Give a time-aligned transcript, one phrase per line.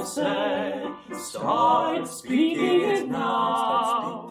[0.00, 0.94] français.
[1.12, 4.28] Start speaking it now.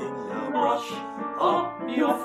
[1.40, 2.16] Up your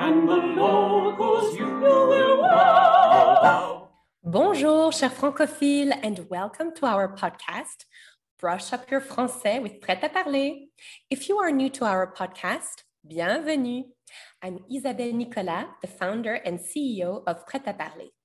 [0.00, 3.88] and the locals you will wow.
[4.24, 7.84] Bonjour, chers francophiles, and welcome to our podcast,
[8.40, 10.68] Brush Up Your Français with Prêt à Parler.
[11.10, 13.84] If you are new to our podcast, bienvenue.
[14.42, 18.15] I'm Isabelle Nicolas, the founder and CEO of Prêt à Parler.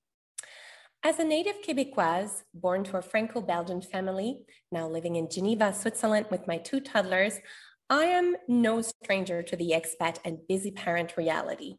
[1.04, 6.27] As a native Quebecoise, born to a Franco Belgian family, now living in Geneva, Switzerland
[6.30, 7.39] with my two toddlers,
[7.89, 11.77] I am no stranger to the expat and busy parent reality.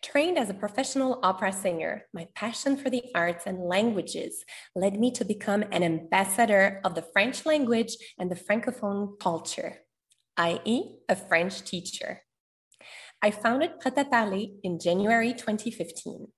[0.00, 4.44] Trained as a professional opera singer, my passion for the arts and languages
[4.76, 9.78] led me to become an ambassador of the French language and the Francophone culture,
[10.36, 12.22] i.e., a French teacher.
[13.20, 16.28] I founded Prêt à Parler in January 2015.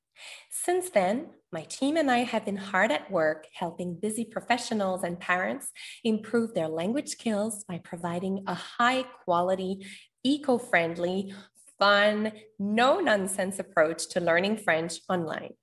[0.51, 5.19] Since then, my team and I have been hard at work helping busy professionals and
[5.19, 5.73] parents
[6.05, 9.87] improve their language skills by providing a high quality,
[10.23, 11.33] eco friendly,
[11.79, 15.55] fun, no nonsense approach to learning French online.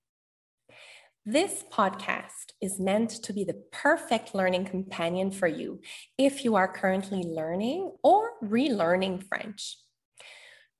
[1.23, 5.81] This podcast is meant to be the perfect learning companion for you
[6.17, 9.77] if you are currently learning or relearning French.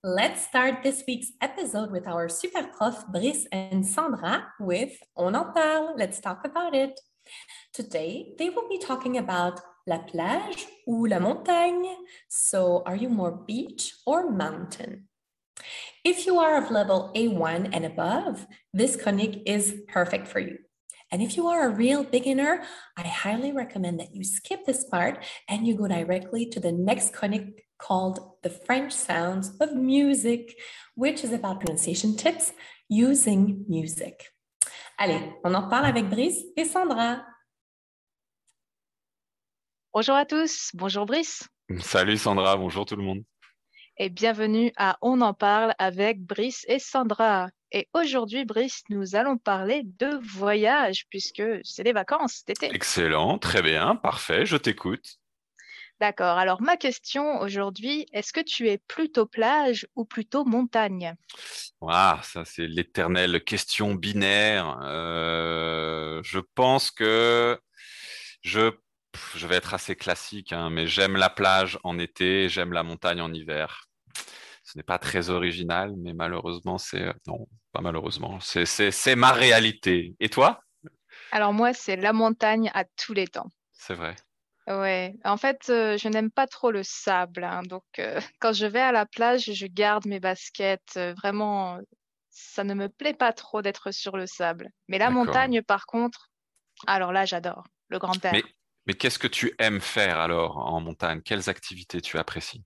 [0.03, 5.53] Let's start this week's episode with our super prof Brice and Sandra with On en
[5.53, 5.97] parle.
[5.97, 6.99] Let's talk about it.
[7.73, 11.97] Today, they will be talking about la plage ou la montagne.
[12.29, 15.09] So, are you more beach or mountain?
[16.05, 20.59] If you are of level A1 and above, this chronique is perfect for you.
[21.13, 22.63] And if you are a real beginner,
[22.97, 27.13] I highly recommend that you skip this part and you go directly to the next
[27.13, 30.57] chronique called The French Sounds of Music,
[30.95, 32.53] which is about pronunciation tips
[32.89, 34.31] using music.
[34.99, 37.23] Allez, on en parle avec Brice et Sandra.
[39.93, 41.47] Bonjour à tous, bonjour Brice.
[41.81, 43.23] Salut Sandra, bonjour tout le monde.
[43.99, 47.51] Et bienvenue à On en parle avec Brice et Sandra.
[47.73, 52.75] Et aujourd'hui, Brice, nous allons parler de voyage puisque c'est les vacances d'été.
[52.75, 55.19] Excellent, très bien, parfait, je t'écoute.
[56.01, 56.37] D'accord.
[56.39, 61.15] Alors, ma question aujourd'hui, est-ce que tu es plutôt plage ou plutôt montagne?
[61.89, 64.79] Ah, ça, c'est l'éternelle question binaire.
[64.83, 67.59] Euh, je pense que
[68.43, 68.71] je,
[69.37, 73.21] je vais être assez classique, hein, mais j'aime la plage en été, j'aime la montagne
[73.21, 73.85] en hiver.
[74.65, 77.03] Ce n'est pas très original, mais malheureusement, c'est.
[77.03, 78.39] euh, Non, pas malheureusement.
[78.41, 80.17] C'est ma réalité.
[80.21, 80.61] Et toi?
[81.31, 83.49] Alors, moi, c'est la montagne à tous les temps.
[83.73, 84.17] C'est vrai.
[84.69, 88.67] Ouais, en fait, euh, je n'aime pas trop le sable, hein, donc euh, quand je
[88.67, 90.97] vais à la plage, je garde mes baskets.
[90.97, 91.79] euh, vraiment,
[92.31, 94.71] ça ne me plaît pas trop d'être sur le sable.
[94.89, 95.15] Mais la D'accord.
[95.15, 96.31] montagne, par contre,
[96.87, 98.55] alors là, j'adore le grand air.
[98.87, 101.21] Mais, qu'est-ce que tu aimes faire alors en montagne?
[101.23, 102.65] Quelles activités tu apprécies?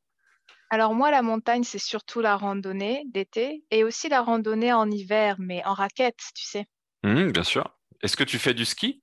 [0.69, 5.37] Alors moi, la montagne, c'est surtout la randonnée d'été et aussi la randonnée en hiver,
[5.39, 6.67] mais en raquette, tu sais.
[7.05, 7.79] Hum, Bien sûr.
[8.03, 9.03] Est-ce que tu fais du ski?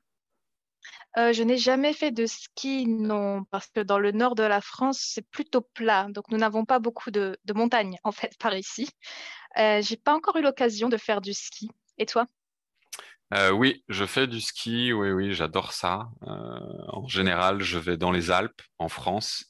[1.18, 4.62] Euh, je n'ai jamais fait de ski, non, parce que dans le nord de la
[4.62, 8.90] France, c'est plutôt plat, donc nous n'avons pas beaucoup de, montagnes, en fait, par ici.
[9.58, 11.72] Euh, j'ai pas encore eu l'occasion de faire du ski.
[11.98, 12.28] Et toi?
[13.34, 16.08] Euh, oui, je fais du ski, oui, oui, j'adore ça.
[16.22, 19.46] Euh, en général, je vais dans les Alpes, en France.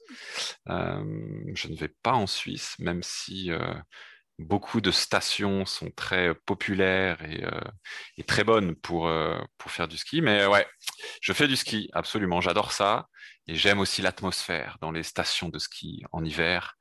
[0.66, 3.52] Je ne vais pas en Suisse, même si
[4.40, 7.62] beaucoup de stations sont très populaires et, euh,
[8.18, 10.22] et très bonnes pour, euh, pour faire du ski.
[10.22, 10.68] Mais ouais,
[11.22, 13.08] je fais du ski, absolument, j'adore ça.
[13.48, 16.76] Et j'aime aussi l'atmosphère dans les stations de ski en hiver.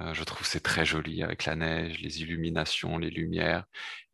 [0.00, 3.64] Euh, je trouve c'est très joli avec la neige, les illuminations, les lumières,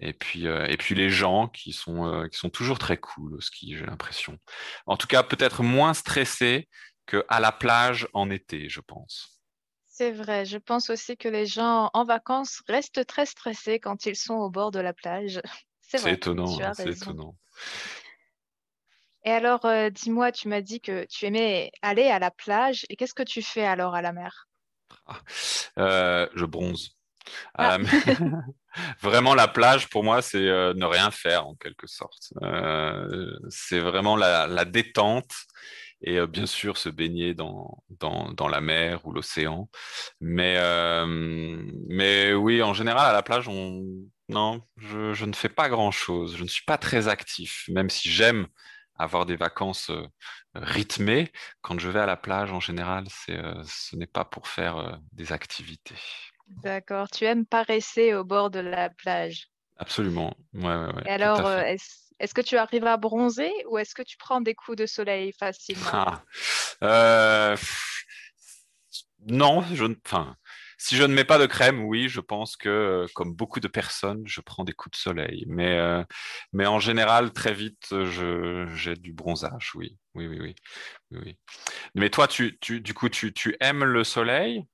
[0.01, 3.77] et puis, euh, les gens qui sont, euh, qui sont toujours très cool au ski,
[3.77, 4.39] j'ai l'impression.
[4.87, 6.69] En tout cas, peut-être moins stressés
[7.07, 9.34] qu'à la plage en été, je pense.
[9.97, 14.17] C'est vrai, je pense aussi que les gens en vacances restent très stressés quand ils
[14.17, 15.41] sont au bord de la plage.
[15.83, 17.37] C'est vrai, étonnant, hein, c'est étonnant.
[19.25, 22.97] Et alors, euh, dis-moi, tu m'as dit que tu aimais aller à la plage, et
[22.97, 24.49] qu'est-ce que tu fais alors à la mer?
[25.79, 26.97] Euh, je bronze.
[27.55, 27.79] Ah.
[27.79, 27.91] mer.
[29.01, 32.33] Vraiment, la plage, pour moi, c'est euh, ne rien faire en quelque sorte.
[32.43, 35.33] Euh, c'est vraiment la, la détente
[36.05, 39.69] et euh, bien sûr se baigner dans, dans, dans la mer ou l'océan.
[40.21, 41.07] Mais, euh,
[41.89, 43.83] mais oui, en général, à la plage, on...
[44.29, 46.37] non, je, je ne fais pas grand-chose.
[46.37, 48.47] Je ne suis pas très actif, même si j'aime
[48.97, 50.07] avoir des vacances euh,
[50.55, 51.33] rythmées.
[51.63, 55.33] Quand je vais à la plage, en général, c'est, ce n'est pas pour faire des
[55.33, 55.97] activités.
[56.63, 57.09] D'accord.
[57.11, 59.49] Tu aimes paresser au bord de la plage?
[59.79, 60.37] Absolument.
[60.53, 64.03] Ouais, ouais, ouais, Et alors, est-ce est-ce que tu arrives à bronzer ou est-ce que
[64.03, 65.91] tu prends des coups de soleil facilement?
[65.93, 66.23] Ah,
[66.83, 67.57] euh,
[69.27, 70.37] Non, je, enfin,
[70.77, 74.23] si je ne mets pas de crème, oui, je pense que, comme beaucoup de personnes,
[74.27, 75.45] je prends des coups de soleil.
[75.49, 76.05] Mais, euh,
[76.53, 77.95] mais en général, très vite,
[78.75, 79.97] j'ai du bronzage, oui.
[80.15, 80.55] Oui, oui, oui.
[81.13, 81.39] oui,
[81.95, 84.65] Mais toi, tu, tu, du coup, tu, tu aimes le soleil?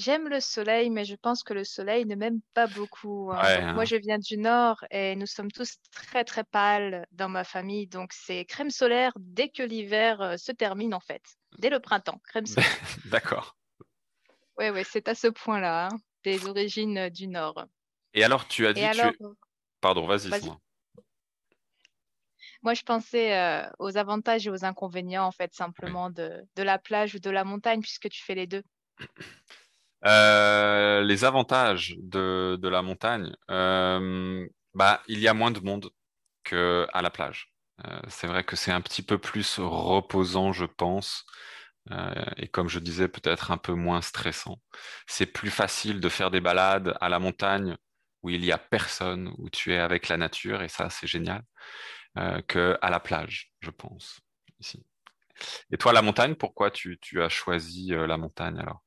[0.00, 3.30] J'aime le soleil, mais je pense que le soleil ne m'aime pas beaucoup.
[3.32, 3.42] hein.
[3.42, 3.84] Ouais, Donc, moi, hein.
[3.84, 7.86] je viens du nord et nous sommes tous très, très pâles dans ma famille.
[7.86, 11.22] Donc, c'est crème solaire dès que l'hiver euh, se termine, en fait.
[11.58, 12.70] Dès le printemps, crème solaire.
[13.06, 13.58] D'accord.
[14.56, 17.66] Oui, oui, c'est à ce point-là, hein, des origines euh, du nord.
[18.14, 19.00] Et alors, tu as dit, Et tu...
[19.00, 19.12] alors,
[19.82, 20.40] Pardon, vas-y, vas-y.
[20.40, 20.60] Sandra.
[22.62, 26.78] moi, je pensais euh, aux avantages et aux inconvénients, en fait, simplement de, de la
[26.78, 28.62] plage ou de la montagne, puisque tu fais les deux.
[30.06, 35.90] Euh, les avantages de, la montagne, euh, bah, il y a moins de monde
[36.44, 37.52] qu'à la plage.
[37.86, 41.26] Euh, c'est vrai que c'est un petit peu plus reposant, je pense,
[42.36, 44.60] et comme je disais, peut-être un peu moins stressant.
[45.06, 47.76] C'est plus facile de faire des balades à la montagne
[48.22, 51.42] où il y a personne, où tu es avec la nature, et ça, c'est génial,
[52.48, 54.20] qu'à la plage, je pense.
[55.72, 58.82] Et toi, la montagne, pourquoi tu, as choisi la montagne alors?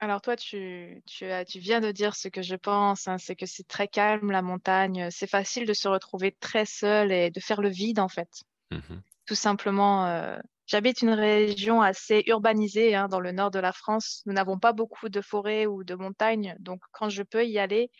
[0.00, 3.46] Alors toi, tu, tu, tu viens de dire ce que je pense, hein, c'est que
[3.46, 5.08] c'est très calme, la montagne.
[5.10, 8.42] C'est facile de se retrouver très seul et de faire le vide, en fait.
[8.70, 9.02] Mhm.
[9.26, 14.22] Tout simplement, euh, j'habite une région assez urbanisée, hein, dans le nord de la France.
[14.26, 17.90] Nous n'avons pas beaucoup de forêts ou de montagnes, donc quand je peux y aller,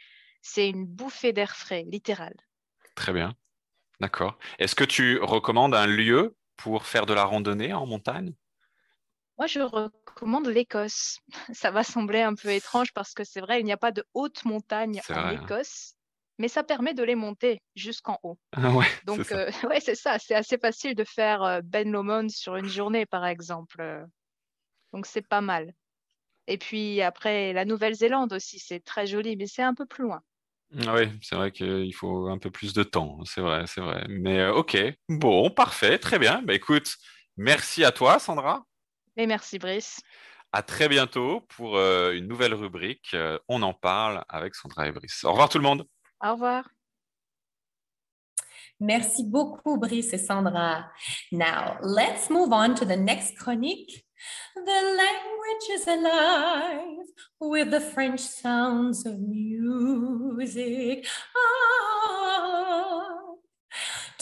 [0.42, 2.34] c'est une bouffée d'air frais, littéral.
[2.96, 3.34] Très bien.
[4.00, 4.38] D'accord.
[4.58, 8.34] Est-ce que tu recommandes un lieu pour faire de la randonnée en montagne?
[9.38, 11.18] Moi, je recommande l'Écosse.
[11.52, 14.04] Ça va sembler un peu étrange parce que c'est vrai, il n'y a pas de
[14.14, 15.34] haute montagne en vrai.
[15.34, 15.94] Écosse,
[16.38, 18.38] mais ça permet de les monter jusqu'en haut.
[18.52, 20.18] Ah ouais, Donc, euh, ouais, c'est ça.
[20.18, 23.80] C'est assez facile de faire euh, Ben Lomond sur une journée, par exemple.
[23.80, 24.04] Euh,
[24.92, 25.74] Donc, c'est pas mal.
[26.46, 30.22] Et puis après, la Nouvelle-Zélande aussi, c'est très joli, mais c'est un peu plus loin.
[30.86, 34.04] Ah Oui, c'est vrai qu'il faut un peu plus de temps, c'est vrai, c'est vrai.
[34.08, 34.76] Mais euh, ok,
[35.08, 36.42] bon, parfait, très bien.
[36.42, 36.96] Bah, écoute,
[37.36, 38.66] merci à toi, Sandra.
[39.16, 40.00] Mais merci, Brice.
[40.52, 43.10] À très bientôt pour euh, une nouvelle rubrique.
[43.14, 45.24] euh, On en parle avec Sandra et Brice.
[45.24, 45.84] Au revoir tout le monde.
[46.22, 46.68] Au revoir.
[48.80, 50.90] Merci beaucoup, Brice et Sandra.
[51.32, 54.04] Now, let's move on to the next chronique.
[54.54, 57.06] The language is alive
[57.40, 61.06] with the French sounds of music.
[61.36, 63.03] Ah.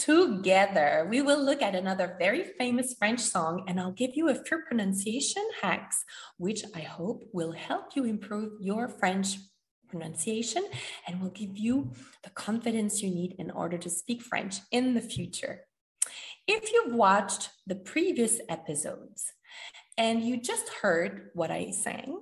[0.03, 4.35] Together, we will look at another very famous French song, and I'll give you a
[4.35, 6.03] few pronunciation hacks,
[6.35, 9.37] which I hope will help you improve your French
[9.87, 10.65] pronunciation
[11.07, 14.99] and will give you the confidence you need in order to speak French in the
[14.99, 15.61] future.
[16.49, 19.31] If you've watched the previous episodes
[19.97, 22.19] and you just heard what I sang,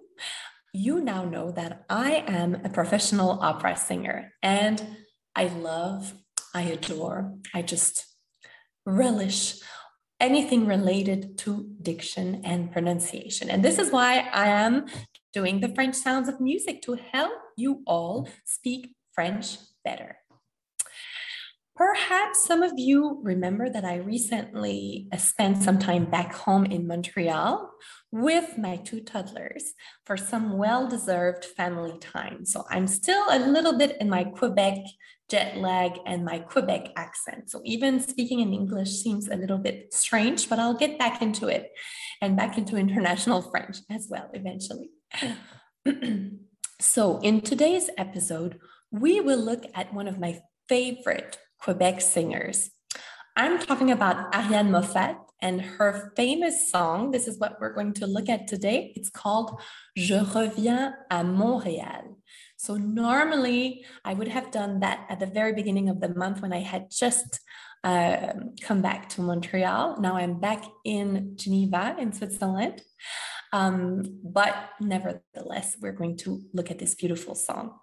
[0.72, 4.86] you now know that I am a professional opera singer and
[5.36, 6.14] I love,
[6.54, 8.06] I adore, I just
[8.86, 9.60] relish
[10.20, 13.50] anything related to diction and pronunciation.
[13.50, 14.86] And this is why I am
[15.34, 20.21] doing the French sounds of music to help you all speak French better.
[21.82, 26.86] Perhaps some of you remember that I recently uh, spent some time back home in
[26.86, 27.72] Montreal
[28.12, 29.74] with my two toddlers
[30.06, 32.46] for some well deserved family time.
[32.46, 34.78] So I'm still a little bit in my Quebec
[35.28, 37.50] jet lag and my Quebec accent.
[37.50, 41.48] So even speaking in English seems a little bit strange, but I'll get back into
[41.48, 41.72] it
[42.22, 44.92] and back into international French as well eventually.
[46.80, 48.60] so, in today's episode,
[48.92, 52.72] we will look at one of my favorite Quebec singers.
[53.36, 57.12] I'm talking about Ariane Moffat and her famous song.
[57.12, 58.94] This is what we're going to look at today.
[58.96, 59.60] It's called
[59.96, 62.18] Je reviens à Montréal.
[62.58, 66.54] So, normally I would have done that at the very beginning of the month when
[66.54, 67.40] I had just
[67.84, 70.00] uh, come back to Montreal.
[70.00, 72.82] Now I'm back in Geneva, in Switzerland.
[73.54, 77.80] Um, but nevertheless, we're going to look at this beautiful song.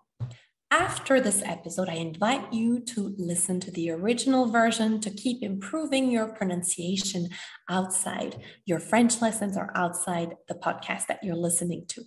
[0.70, 6.10] After this episode, I invite you to listen to the original version to keep improving
[6.10, 7.30] your pronunciation
[7.70, 12.02] outside your French lessons or outside the podcast that you're listening to.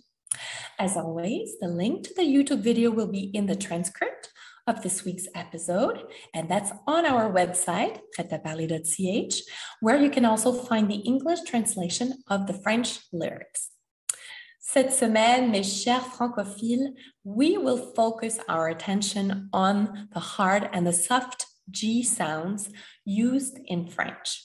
[0.78, 4.30] As always, the link to the YouTube video will be in the transcript
[4.68, 9.42] of this week's episode, and that's on our website, pretaparler.ch,
[9.80, 13.71] where you can also find the English translation of the French lyrics.
[14.72, 20.94] Cette semaine, mes chers francophiles, we will focus our attention on the hard and the
[20.94, 22.70] soft G sounds
[23.04, 24.42] used in French.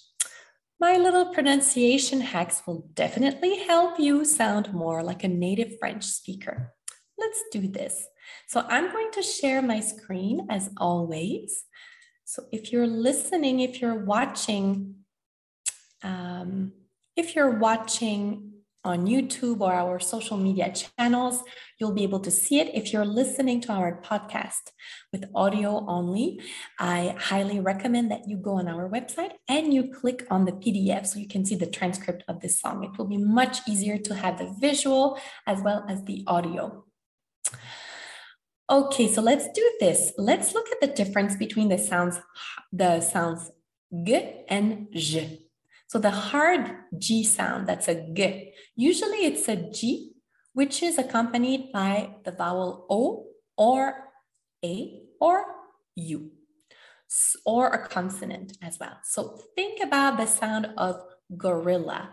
[0.82, 6.74] My little pronunciation hacks will definitely help you sound more like a native French speaker.
[7.18, 8.06] Let's do this.
[8.48, 11.64] So I'm going to share my screen as always.
[12.26, 14.96] So if you're listening, if you're watching,
[16.04, 16.74] um,
[17.16, 21.44] if you're watching on YouTube or our social media channels,
[21.80, 22.74] you'll be able to see it.
[22.74, 24.72] If you're listening to our podcast
[25.12, 26.42] with audio only,
[26.80, 31.08] I highly recommend that you go on our website and you click on the PDF
[31.08, 32.84] so you can see the transcript of this song.
[32.84, 36.86] It will be much easier to have the visual as well as the audio.
[38.70, 40.12] Okay, so let's do this.
[40.18, 42.20] Let's look at the difference between the sounds,
[42.72, 43.50] the sounds
[43.92, 45.47] g and j.
[45.88, 48.54] So the hard G sound, that's a G.
[48.76, 50.14] Usually it's a G,
[50.54, 53.28] which is accompanied by the vowel O
[53.58, 54.12] or
[54.64, 55.46] A or
[55.96, 56.32] U,
[57.46, 58.98] or a consonant as well.
[59.04, 61.02] So think about the sound of
[61.38, 62.10] gorilla,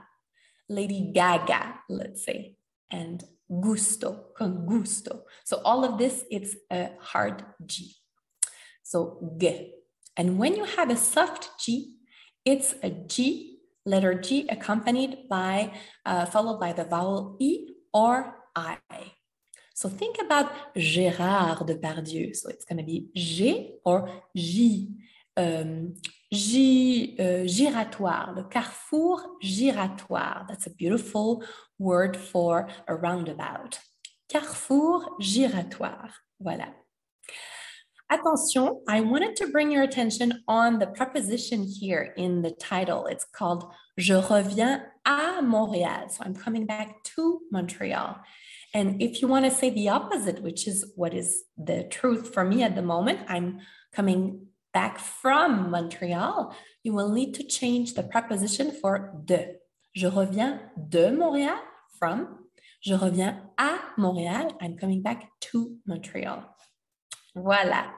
[0.69, 2.57] Lady Gaga, let's say,
[2.91, 3.25] and
[3.61, 5.25] gusto, con gusto.
[5.45, 7.97] So all of this, it's a hard G.
[8.85, 9.75] So G.
[10.17, 11.97] And when you have a soft G,
[12.45, 13.54] it's a G
[13.85, 15.73] letter G accompanied by,
[16.07, 18.79] uh, followed by the vowel E or I.
[19.75, 22.35] So think about Gérard Depardieu.
[22.35, 24.89] So it's going to be G or J.
[25.37, 25.95] Um,
[26.33, 30.47] J, uh, giratoire, le carrefour giratoire.
[30.49, 31.45] That's a beautiful
[31.79, 33.79] word for a roundabout.
[34.29, 36.11] Carrefour giratoire.
[36.41, 36.84] Voilà.
[38.15, 43.07] Attention, I wanted to bring your attention on the preposition here in the title.
[43.07, 43.65] It's called
[43.99, 46.13] Je reviens à Montréal.
[46.13, 48.21] So I'm coming back to Montreal.
[48.73, 52.45] And if you want to say the opposite, which is what is the truth for
[52.45, 53.59] me at the moment, I'm
[53.93, 56.55] coming back from Montreal,
[56.85, 59.57] you will need to change the preposition for de.
[59.97, 61.59] Je reviens de Montréal,
[61.99, 62.47] from.
[62.81, 66.45] Je reviens à Montréal, I'm coming back to Montreal.
[67.35, 67.93] Voila.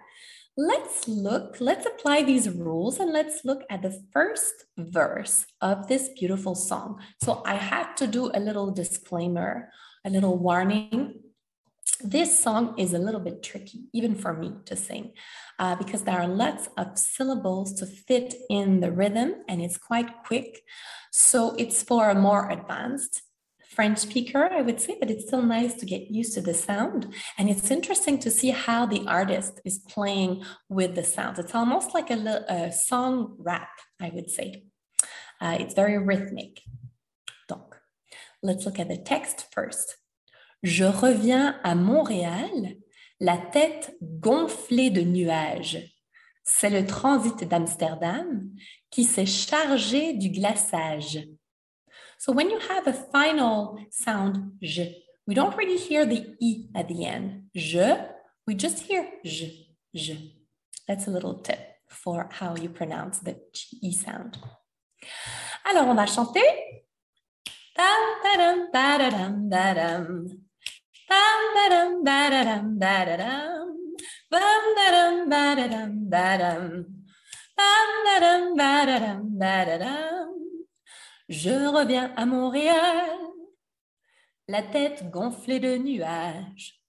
[0.59, 6.09] Let's look, let's apply these rules and let's look at the first verse of this
[6.19, 6.99] beautiful song.
[7.23, 9.71] So I have to do a little disclaimer,
[10.03, 11.21] a little warning.
[12.01, 15.13] This song is a little bit tricky, even for me to sing,
[15.59, 20.25] uh, because there are lots of syllables to fit in the rhythm and it's quite
[20.25, 20.63] quick.
[21.13, 23.21] So it's for a more advanced
[23.77, 27.13] French speaker, I would say, but it's still nice to get used to the sound.
[27.37, 31.39] And it's interesting to see how the artist is playing with the sounds.
[31.39, 33.69] It's almost like a, song rap,
[34.01, 34.65] I would say.
[35.43, 36.63] Uh, it's very rhythmic.
[37.49, 37.77] Donc,
[38.43, 39.99] let's look at the text first.
[40.63, 42.77] Je reviens à Montréal,
[43.21, 45.93] la tête gonflée de nuages.
[46.45, 48.49] C'est le transit d'Amsterdam
[48.91, 51.19] qui s'est chargé du glaçage.
[52.19, 56.89] So when you have a final sound, je, we don't really hear the e at
[56.89, 57.51] the end.
[57.55, 57.97] Je,
[58.47, 60.33] we just hear je, je.
[60.87, 61.59] That's a little tip
[61.89, 63.37] for how you pronounce the
[63.83, 64.39] e sound.
[65.65, 66.41] Alors, on va chanter.
[81.29, 83.19] Je reviens à Montréal,
[84.47, 86.81] la tête gonflée de nuages.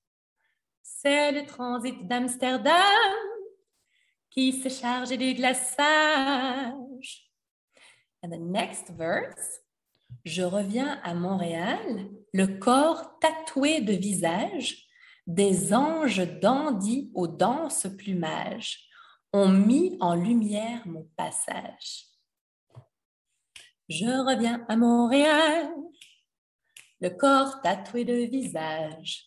[0.84, 2.74] C'est le transit d'Amsterdam
[4.30, 7.32] qui s'est chargé du glaçage.
[8.22, 9.62] And the next verse,
[10.24, 14.86] je reviens à Montréal, le corps tatoué de visage,
[15.26, 18.88] des anges dandys aux denses plumages
[19.34, 22.06] ont mis en lumière mon passage.
[23.90, 25.70] Je reviens à Montréal,
[27.00, 29.26] le corps tatoué de visage.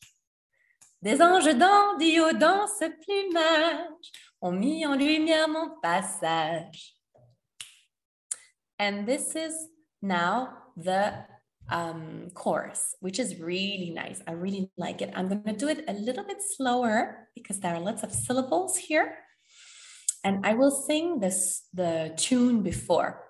[1.00, 4.12] Des anges dandys dans ce plumage
[4.42, 6.94] ont mis en lumière mon passage.
[8.78, 9.54] And this is
[10.02, 11.24] now the
[11.70, 14.20] um, chorus, which is really nice.
[14.26, 15.10] I really like it.
[15.14, 18.76] I'm going to do it a little bit slower because there are lots of syllables
[18.76, 19.14] here.
[20.22, 23.29] And I will sing this the tune before.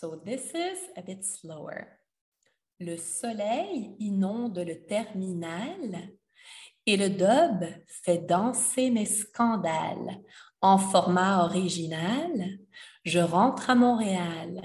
[0.00, 1.88] So this is a bit slower.
[2.78, 6.12] Le soleil inonde le terminal
[6.86, 7.68] et le dub
[8.04, 10.22] fait danser mes scandales.
[10.60, 12.60] En format original,
[13.04, 14.60] je rentre à Montréal.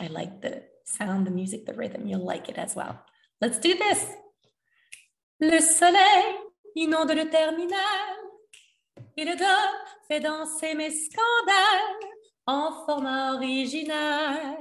[0.00, 2.06] I like the sound, the music, the rhythm.
[2.06, 3.04] You'll like it as well.
[3.42, 4.06] Let's do this.
[5.40, 6.36] Le soleil
[6.74, 8.16] inonde le terminal
[9.14, 12.13] et le dub fait danser mes scandales
[12.46, 14.56] en format original.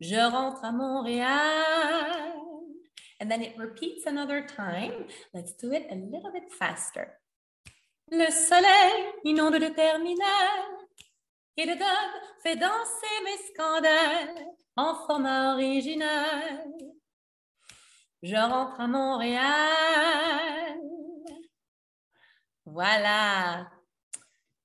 [0.00, 2.32] Je rentre à Montréal.
[3.20, 5.06] And then it repeats another time.
[5.34, 7.18] Let's do it a little bit faster.
[8.10, 10.88] Le soleil inonde le terminal
[11.56, 14.46] et le dub fait danser mes scandales
[14.76, 16.64] en format original.
[18.22, 20.80] Je rentre à Montréal.
[22.64, 23.70] Voilà.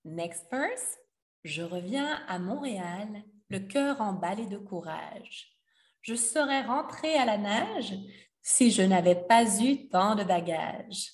[0.06, 0.98] Next verse.
[1.46, 5.56] Je reviens à Montréal, le cœur emballé de courage.
[6.02, 7.94] Je serais rentré à la nage
[8.42, 11.12] si je n'avais pas eu tant de bagages.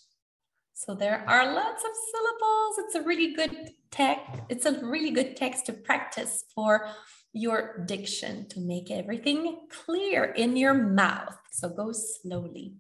[0.74, 2.80] So there are lots of syllables.
[2.80, 4.42] It's a really good text.
[4.50, 6.88] It's a really good text to practice for
[7.34, 11.36] your diction to make everything clear in your mouth.
[11.52, 12.78] So go slowly.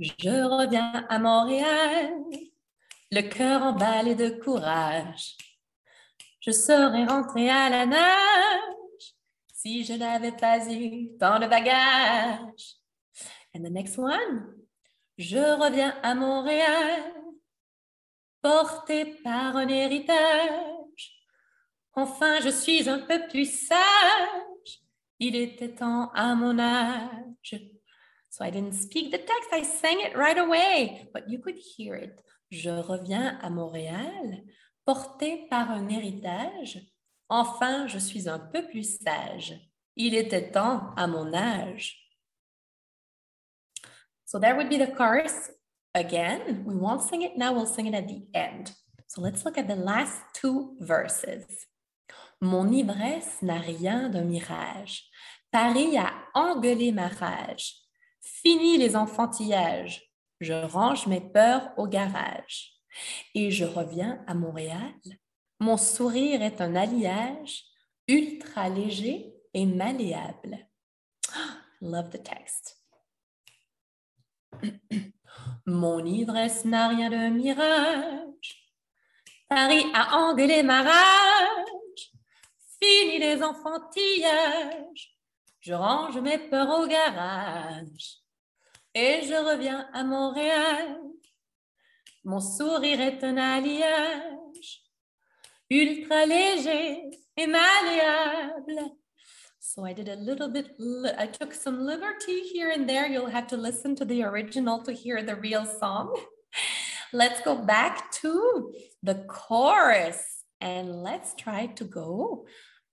[0.00, 2.12] Je reviens à Montréal,
[3.12, 5.36] le cœur emballé de courage.
[6.46, 9.16] Je serais rentré à la nage
[9.52, 12.76] si je n'avais pas eu tant de bagages.
[13.52, 14.54] And the next one.
[15.18, 17.12] Je reviens à Montréal,
[18.42, 21.18] porté par un héritage.
[21.94, 24.82] Enfin, je suis un peu plus sage.
[25.18, 27.56] Il était temps à mon âge.
[28.30, 31.96] So I didn't speak the text, I sang it right away, but you could hear
[31.96, 32.22] it.
[32.50, 34.44] Je reviens à Montréal,
[34.86, 36.80] porté par un héritage.
[37.28, 39.54] Enfin, je suis un peu plus sage.
[39.96, 42.08] Il était temps à mon âge.
[44.24, 45.50] So that would be the chorus.
[45.94, 48.72] Again, we won't sing it now, we'll sing it at the end.
[49.06, 51.66] So let's look at the last two verses.
[52.40, 55.08] Mon ivresse n'a rien d'un mirage.
[55.50, 57.76] Paris a engueulé ma rage.
[58.20, 60.02] Fini les enfantillages.
[60.40, 62.75] Je range mes peurs au garage.
[63.34, 64.94] Et je reviens à Montréal.
[65.60, 67.64] Mon sourire est un alliage
[68.08, 70.58] ultra léger et malléable.
[71.80, 72.82] Love the text.
[75.66, 78.72] Mon ivresse n'a rien de mirage.
[79.48, 82.12] Paris a engueulé ma rage.
[82.80, 85.16] Fini les enfantillages.
[85.60, 88.18] Je range mes peurs au garage.
[88.94, 90.98] Et je reviens à Montréal.
[92.26, 94.82] Mon sourire est un alliage.
[95.70, 98.96] Ultra léger et malléable.
[99.60, 100.72] So I did a little bit,
[101.16, 103.06] I took some liberty here and there.
[103.06, 106.16] You'll have to listen to the original to hear the real song.
[107.12, 108.72] Let's go back to
[109.04, 110.20] the chorus
[110.60, 112.46] and let's try to go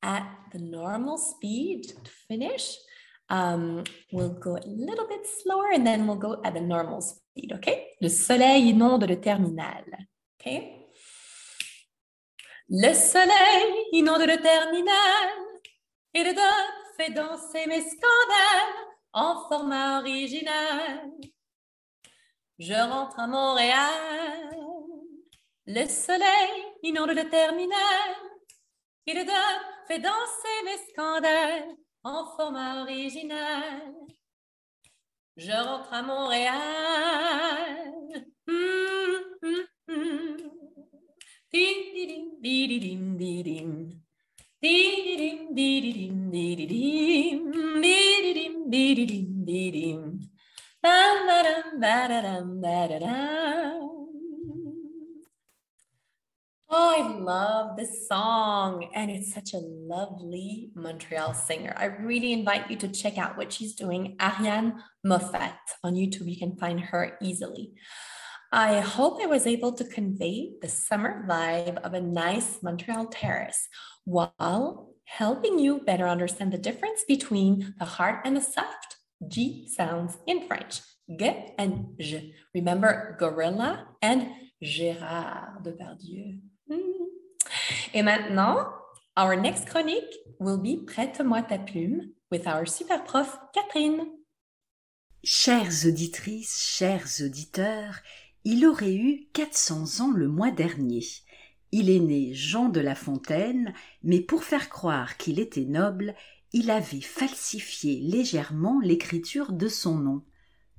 [0.03, 2.77] at the normal speed to finish.
[3.29, 7.22] Um, we'll go a little bit slower and then we'll go at the normal speed,
[7.51, 7.95] okay?
[8.01, 9.85] Le soleil inonde le terminal,
[10.39, 10.87] okay?
[12.69, 15.29] Le soleil inonde le terminal
[16.13, 18.73] et le dub fait danser mes scandales
[19.13, 21.11] en format original.
[22.59, 24.55] Je rentre à Montréal,
[25.65, 28.15] le soleil inonde le terminal
[29.05, 33.93] et le dub fait danser mes scandales en format original.
[35.35, 36.93] Je rentre à Montréal.
[56.75, 58.89] Oh, I love this song.
[58.95, 61.71] And it's such a lovely Montreal singer.
[61.77, 64.15] I really invite you to check out what she's doing.
[64.19, 66.27] Ariane Moffat on YouTube.
[66.27, 67.73] You can find her easily.
[68.51, 73.67] I hope I was able to convey the summer vibe of a nice Montreal terrace
[74.05, 80.17] while helping you better understand the difference between the hard and the soft G sounds
[80.25, 80.81] in French.
[81.19, 82.33] G and J.
[82.55, 84.31] Remember gorilla and
[84.63, 86.39] Gérard Depardieu.
[87.95, 88.71] Et maintenant,
[89.15, 94.07] our next chronique will be Prête-moi ta plume with our super prof Catherine.
[95.23, 97.99] Chères auditrices, chers auditeurs,
[98.45, 101.03] il aurait eu 400 ans le mois dernier.
[101.71, 106.15] Il est né Jean de La Fontaine, mais pour faire croire qu'il était noble,
[106.51, 110.23] il avait falsifié légèrement l'écriture de son nom.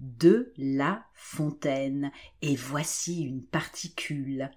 [0.00, 2.10] De La Fontaine.
[2.42, 4.50] Et voici une particule.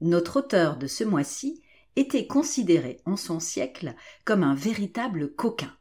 [0.00, 1.62] Notre auteur de ce mois-ci
[1.96, 5.72] était considéré en son siècle comme un véritable coquin.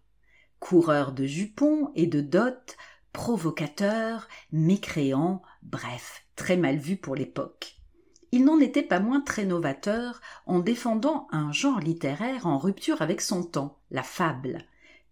[0.59, 2.75] Coureur de jupons et de dots,
[3.13, 7.77] provocateur, mécréant, bref, très mal vu pour l'époque.
[8.31, 13.19] Il n'en était pas moins très novateur en défendant un genre littéraire en rupture avec
[13.19, 14.65] son temps, la fable,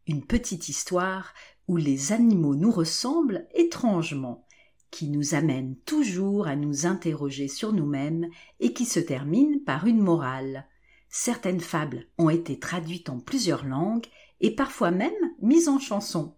[0.08, 1.34] une petite histoire
[1.68, 4.46] où les animaux nous ressemblent étrangement,
[4.90, 8.28] qui nous amène toujours à nous interroger sur nous-mêmes
[8.60, 10.66] et qui se termine par une morale.
[11.10, 14.06] Certaines fables ont été traduites en plusieurs langues
[14.42, 16.38] et parfois même mises en chanson.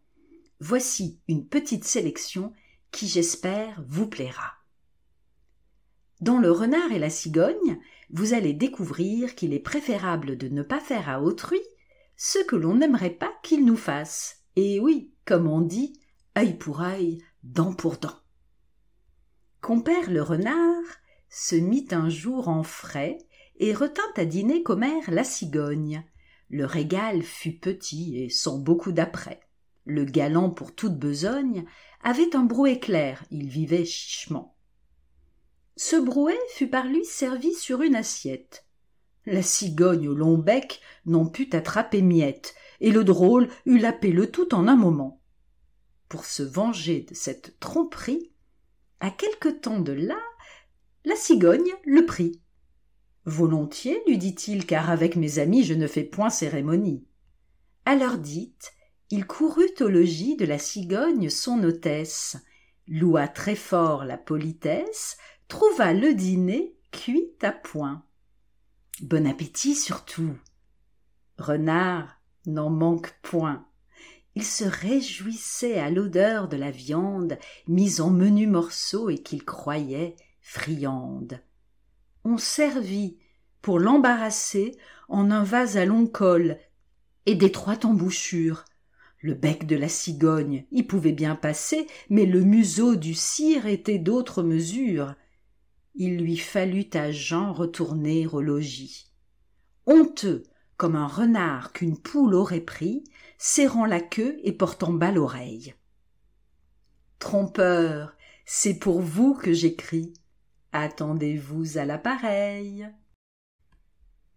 [0.59, 2.53] Voici une petite sélection
[2.91, 4.53] qui j'espère vous plaira.
[6.21, 7.79] Dans Le renard et la cigogne,
[8.11, 11.61] vous allez découvrir qu'il est préférable de ne pas faire à autrui
[12.15, 14.43] ce que l'on n'aimerait pas qu'il nous fasse.
[14.55, 15.99] Et oui, comme on dit,
[16.37, 18.19] œil pour œil, dent pour dent.
[19.61, 20.83] Compère le renard
[21.29, 23.17] se mit un jour en frais
[23.61, 26.03] et retint à dîner commère la cigogne.
[26.49, 29.39] Le régal fut petit et sans beaucoup d'apprêt.
[29.85, 31.65] Le galant pour toute besogne
[32.03, 34.57] avait un brouet clair, il vivait chichement.
[35.77, 38.65] Ce brouet fut par lui servi sur une assiette.
[39.27, 44.31] La cigogne au long bec n'en put attraper miette, et le drôle eut lapé le
[44.31, 45.21] tout en un moment.
[46.09, 48.31] Pour se venger de cette tromperie,
[48.99, 50.19] à quelque temps de là,
[51.05, 52.41] la cigogne le prit.
[53.25, 57.05] Volontiers, lui dit-il, car avec mes amis je ne fais point cérémonie.
[57.85, 58.73] À l'heure dite,
[59.09, 62.37] il courut au logis de la cigogne son hôtesse,
[62.87, 68.03] loua très fort la politesse, trouva le dîner cuit à point.
[69.01, 70.37] Bon appétit surtout.
[71.37, 73.65] Renard n'en manque point
[74.35, 80.15] il se réjouissait à l'odeur de la viande mise en menus morceaux et qu'il croyait
[80.39, 81.41] friande.
[82.23, 83.17] On servit,
[83.61, 86.57] pour l'embarrasser, en un vase à long col
[87.25, 88.65] et d'étroite embouchure.
[89.19, 93.99] Le bec de la cigogne y pouvait bien passer, mais le museau du cire était
[93.99, 95.13] d'autre mesure.
[95.93, 99.11] Il lui fallut à Jean retourner au logis.
[99.85, 100.43] Honteux,
[100.77, 103.03] comme un renard qu'une poule aurait pris,
[103.37, 105.75] serrant la queue et portant bas l'oreille.
[107.19, 110.13] Trompeur, c'est pour vous que j'écris.
[110.73, 112.87] Attendez-vous à l'appareil.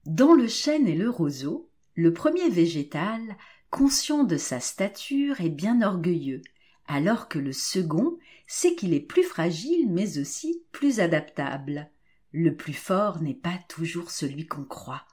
[0.05, 3.37] Dans le chêne et le roseau, le premier végétal,
[3.71, 6.43] conscient de sa stature, est bien orgueilleux,
[6.87, 11.91] alors que le second sait qu'il est plus fragile mais aussi plus adaptable.
[12.33, 15.07] Le plus fort n'est pas toujours celui qu'on croit.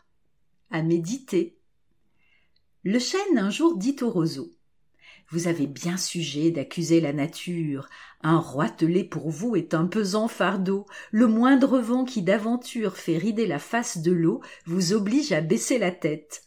[0.71, 1.59] À méditer.
[2.83, 4.51] Le chêne un jour dit au roseau
[5.31, 7.87] Vous avez bien sujet d'accuser la nature.
[8.21, 10.85] Un roitelet pour vous est un pesant fardeau.
[11.11, 15.77] Le moindre vent qui d'aventure fait rider la face de l'eau vous oblige à baisser
[15.77, 16.43] la tête.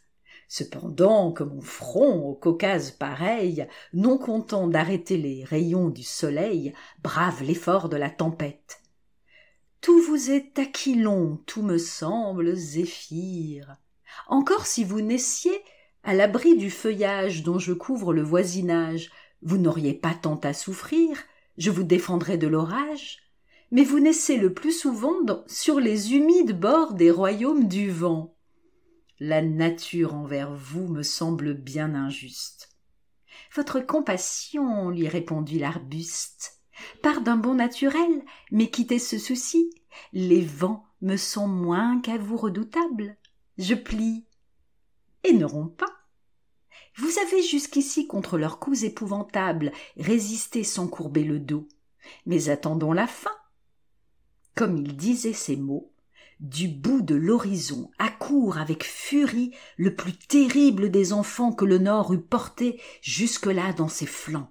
[0.49, 7.42] Cependant, que mon front au Caucase pareil, non content d'arrêter les rayons du soleil, brave
[7.42, 8.83] l'effort de la tempête.
[9.81, 13.77] Tout vous est aquilon, tout me semble zéphyr.
[14.29, 15.59] Encore si vous naissiez
[16.05, 19.11] à l'abri du feuillage dont je couvre le voisinage,
[19.43, 21.17] vous n'auriez pas tant à souffrir,
[21.57, 23.19] je vous défendrais de l'orage.
[23.71, 25.14] Mais vous naissez le plus souvent
[25.47, 28.37] sur les humides bords des royaumes du vent.
[29.19, 32.71] La nature envers vous me semble bien injuste.
[33.55, 36.61] Votre compassion, lui répondit l'arbuste,
[37.03, 39.71] part d'un bon naturel, mais quittez ce souci.
[40.12, 43.17] Les vents me sont moins qu'à vous redoutables.
[43.59, 44.25] Je plie,
[45.25, 45.95] et ne rompent pas.
[46.97, 51.67] Vous avez jusqu'ici contre leurs coups épouvantables résisté sans courber le dos.
[52.27, 53.33] Mais attendons la fin.
[54.55, 55.93] Comme il disait ces mots,
[56.41, 62.13] du bout de l'horizon accourt avec furie le plus terrible des enfants que le Nord
[62.13, 64.51] eût porté jusque-là dans ses flancs.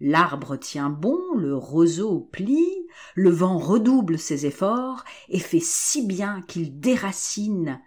[0.00, 6.42] L'arbre tient bon, le roseau plie, le vent redouble ses efforts et fait si bien
[6.42, 7.80] qu'il déracine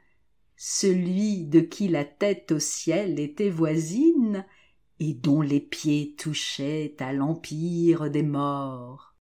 [0.58, 4.46] celui de qui la tête au ciel était voisine
[5.00, 9.14] et dont les pieds touchaient à l'empire des morts.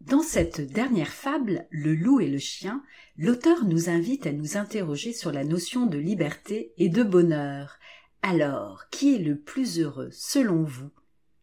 [0.00, 2.82] Dans cette dernière fable, Le loup et le chien,
[3.16, 7.78] l'auteur nous invite à nous interroger sur la notion de liberté et de bonheur.
[8.22, 10.90] Alors, qui est le plus heureux, selon vous,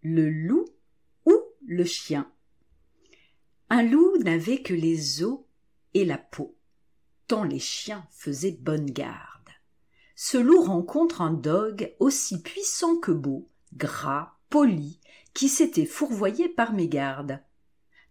[0.01, 0.65] le loup
[1.25, 2.29] ou le chien?
[3.69, 5.39] Un loup n'avait que les os
[5.93, 6.56] et la peau,
[7.27, 9.49] tant les chiens faisaient bonne garde.
[10.15, 14.99] Ce loup rencontre un dogue aussi puissant que beau, gras, poli,
[15.33, 17.41] qui s'était fourvoyé par mégarde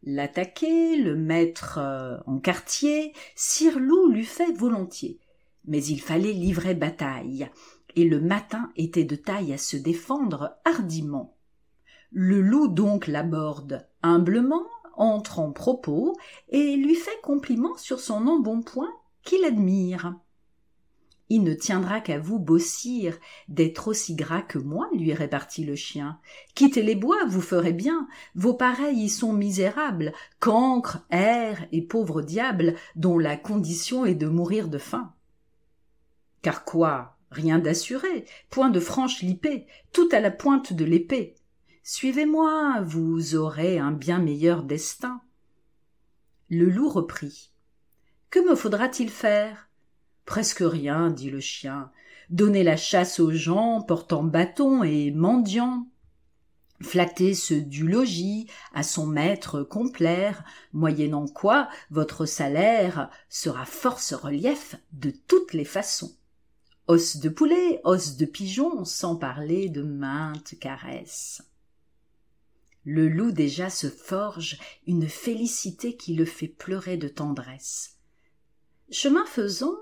[0.07, 5.21] l'attaquer, le mettre euh, en quartier, Sir Loup l'eût fait volontiers.
[5.67, 7.51] Mais il fallait livrer bataille,
[7.97, 11.37] et le matin était de taille à se défendre hardiment.
[12.13, 14.65] Le loup donc l'aborde humblement,
[14.97, 16.17] entre en propos,
[16.49, 18.95] et lui fait compliment sur son embonpoint
[19.27, 20.15] qu'il admire.
[21.29, 22.59] Il ne tiendra qu'à vous, beau
[23.49, 26.21] d'être aussi gras que moi, lui répartit le chien.
[26.55, 28.07] Quittez les bois, vous ferez bien.
[28.37, 34.29] Vos pareils y sont misérables, cancres, airs et pauvres diables, dont la condition est de
[34.29, 35.13] mourir de faim.
[36.43, 37.19] Car quoi?
[37.33, 41.35] Rien d'assuré, point de franche lipée, tout à la pointe de l'épée.
[41.83, 45.21] Suivez-moi, vous aurez un bien meilleur destin.
[46.49, 47.51] Le loup reprit.
[48.31, 49.69] Que me faudra-t-il faire?
[50.25, 51.91] Presque rien, dit le chien.
[52.31, 55.87] Donner la chasse aux gens portant bâton et mendiants.
[56.83, 64.77] Flatter ceux du logis, à son maître complaire, moyennant quoi votre salaire sera force relief
[64.93, 66.15] de toutes les façons.
[66.89, 71.43] Os de poulet, os de pigeon, sans parler de maintes caresses.
[72.85, 77.96] Le loup déjà se forge une félicité qui le fait pleurer de tendresse.
[78.91, 79.75] Chemin faisant,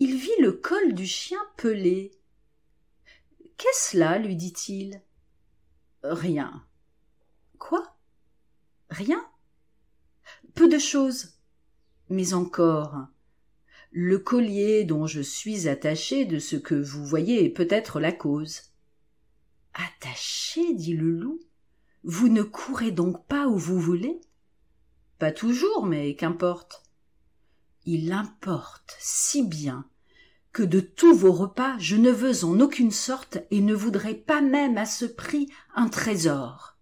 [0.00, 2.10] il vit le col du chien pelé.
[3.56, 5.00] Qu'est-ce là lui dit-il?
[6.02, 6.66] Rien.
[7.58, 7.96] Quoi?
[8.90, 9.24] Rien?
[10.54, 11.38] Peu de choses.
[12.10, 13.06] Mais encore.
[13.92, 18.72] Le collier dont je suis attaché de ce que vous voyez est peut-être la cause.
[19.72, 20.74] Attaché?
[20.74, 21.40] dit le loup.
[22.02, 24.20] Vous ne courez donc pas où vous voulez?
[25.20, 26.83] Pas toujours, mais qu'importe
[27.86, 29.88] il importe si bien
[30.52, 34.40] que de tous vos repas je ne veux en aucune sorte et ne voudrais pas
[34.40, 36.76] même à ce prix un trésor.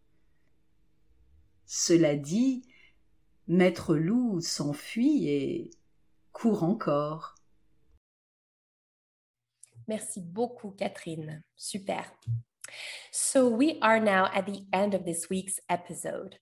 [1.65, 2.63] Cela dit,
[3.49, 5.71] Maître Loup s'enfuit et
[6.33, 7.35] court encore.
[9.89, 11.43] Merci beaucoup, Catherine.
[11.57, 12.13] Super.
[13.11, 16.39] So we are now at the end of this week's episode.